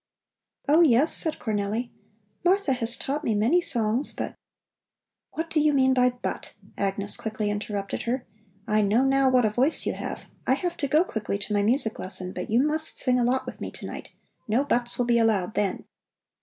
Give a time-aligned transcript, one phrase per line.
[0.67, 1.91] "Oh yes," said Cornelli.
[2.43, 4.35] "Martha has taught me many songs, but"
[5.35, 8.25] "What do you mean by but?" Agnes quickly interrupted her.
[8.67, 10.23] "I know now what a voice you have.
[10.47, 13.45] I have to go quickly to my music lesson, but you must sing a lot
[13.45, 14.09] with me to night.
[14.47, 15.85] No buts will be allowed then."